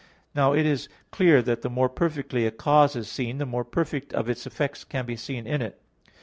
[0.33, 3.67] Now it is clear that the more perfectly a cause is seen, the more
[4.13, 5.79] of its effects can be seen in it.